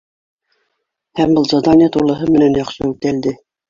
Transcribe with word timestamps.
Һәм 1.21 1.35
был 1.41 1.47
задание 1.53 1.93
тулыһы 1.99 2.35
менән 2.35 2.63
яҡшы 2.65 2.93
үтәлде. 2.95 3.41